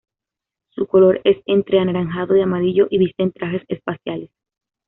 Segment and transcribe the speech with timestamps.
[0.71, 4.31] Su color es entre anaranjado y amarillo y visten trajes espaciales.